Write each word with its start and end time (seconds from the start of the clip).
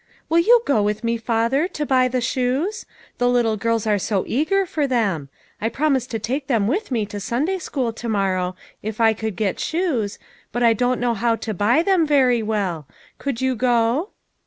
"Will 0.29 0.39
you 0.39 0.63
go 0.65 0.81
with 0.81 1.03
me, 1.03 1.15
father, 1.17 1.67
to 1.67 1.85
buy 1.85 2.07
the 2.07 2.21
shoes? 2.21 2.87
The 3.19 3.29
little 3.29 3.55
girls 3.55 3.85
are 3.85 3.99
so 3.99 4.23
eager 4.27 4.65
for 4.65 4.87
them. 4.87 5.29
I 5.61 5.69
promised 5.69 6.09
to 6.09 6.17
take 6.17 6.47
them 6.47 6.65
with 6.67 6.89
me 6.89 7.05
to 7.05 7.19
Sunday 7.19 7.59
school 7.59 7.93
to 7.93 8.09
morrow, 8.09 8.55
if 8.81 8.99
I 8.99 9.13
could 9.13 9.35
get 9.35 9.59
shoes, 9.59 10.17
but 10.51 10.63
I 10.63 10.73
don't 10.73 10.99
know 10.99 11.13
how 11.13 11.35
to 11.35 11.53
buy 11.53 11.83
them 11.83 12.07
very 12.07 12.41
well. 12.41 12.87
Could 13.19 13.41
you 13.41 13.55
go?" 13.55 14.09